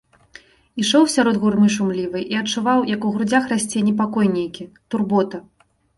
Ішоў 0.83 1.03
сярод 1.15 1.35
гурмы 1.43 1.67
шумлівай 1.75 2.25
і 2.35 2.39
адчуваў, 2.41 2.79
як 2.95 3.01
у 3.11 3.11
грудзях 3.19 3.43
расце 3.53 3.79
непакой 3.91 4.27
нейкі, 4.37 4.71
турбота. 4.95 5.37